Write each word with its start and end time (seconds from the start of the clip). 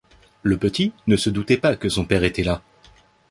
Le 0.41 0.57
petit 0.57 0.93
ne 1.05 1.15
se 1.15 1.29
doutait 1.29 1.57
pas 1.59 1.75
que 1.75 1.87
son 1.87 2.05
père 2.05 2.23
était 2.23 2.41
là. 2.41 2.63